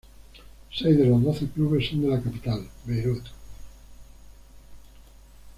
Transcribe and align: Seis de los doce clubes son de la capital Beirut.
Seis 0.73 0.97
de 0.97 1.05
los 1.05 1.21
doce 1.23 1.47
clubes 1.47 1.87
son 1.89 2.01
de 2.01 2.07
la 2.07 2.19
capital 2.19 2.67
Beirut. 2.85 3.25